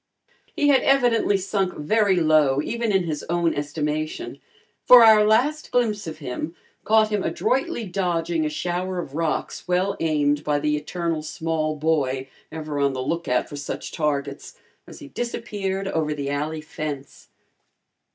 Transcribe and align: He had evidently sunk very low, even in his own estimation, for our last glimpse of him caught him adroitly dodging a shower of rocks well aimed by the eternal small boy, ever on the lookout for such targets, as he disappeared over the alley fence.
He 0.55 0.69
had 0.69 0.81
evidently 0.81 1.37
sunk 1.37 1.75
very 1.75 2.15
low, 2.15 2.59
even 2.63 2.91
in 2.91 3.03
his 3.03 3.21
own 3.29 3.53
estimation, 3.53 4.39
for 4.83 5.03
our 5.05 5.23
last 5.23 5.69
glimpse 5.69 6.07
of 6.07 6.17
him 6.17 6.55
caught 6.83 7.09
him 7.09 7.21
adroitly 7.21 7.85
dodging 7.85 8.43
a 8.43 8.49
shower 8.49 8.97
of 8.97 9.13
rocks 9.13 9.67
well 9.67 9.95
aimed 9.99 10.43
by 10.43 10.57
the 10.57 10.75
eternal 10.75 11.21
small 11.21 11.75
boy, 11.75 12.27
ever 12.51 12.79
on 12.79 12.93
the 12.93 12.99
lookout 13.03 13.47
for 13.47 13.57
such 13.57 13.91
targets, 13.91 14.57
as 14.87 14.97
he 14.97 15.07
disappeared 15.09 15.87
over 15.87 16.15
the 16.15 16.31
alley 16.31 16.61
fence. 16.61 17.29